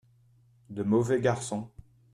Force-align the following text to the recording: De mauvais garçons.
De 0.71 0.81
mauvais 0.83 1.19
garçons. 1.21 1.69